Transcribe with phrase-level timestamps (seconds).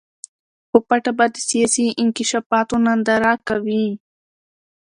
[0.69, 3.85] په پټه به د سیاسي انکشافاتو ننداره کوي.